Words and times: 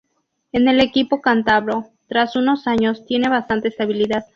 En 0.51 0.67
el 0.67 0.79
equipo 0.79 1.21
cántabro, 1.21 1.85
tras 2.07 2.35
unos 2.35 2.65
años, 2.65 3.05
tiene 3.05 3.29
bastante 3.29 3.67
estabilidad. 3.67 4.25